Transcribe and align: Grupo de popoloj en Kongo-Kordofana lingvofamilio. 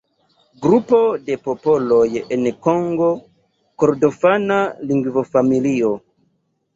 Grupo 0.61 0.99
de 1.25 1.35
popoloj 1.47 2.07
en 2.37 2.47
Kongo-Kordofana 2.67 4.57
lingvofamilio. 4.93 5.93